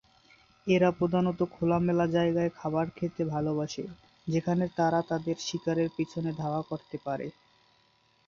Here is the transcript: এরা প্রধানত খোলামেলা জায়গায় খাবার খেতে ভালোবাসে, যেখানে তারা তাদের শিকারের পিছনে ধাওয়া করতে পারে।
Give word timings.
এরা 0.67 0.89
প্রধানত 0.91 1.39
খোলামেলা 1.51 2.05
জায়গায় 2.07 2.51
খাবার 2.55 2.85
খেতে 2.95 3.21
ভালোবাসে, 3.25 3.83
যেখানে 4.27 4.65
তারা 4.77 4.99
তাদের 5.09 5.35
শিকারের 5.39 5.89
পিছনে 5.97 6.31
ধাওয়া 6.33 6.61
করতে 6.61 6.97
পারে। 7.05 7.27